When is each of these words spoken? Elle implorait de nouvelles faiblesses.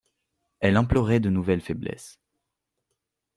Elle 0.61 0.77
implorait 0.77 1.19
de 1.19 1.29
nouvelles 1.29 1.61
faiblesses. 1.61 2.17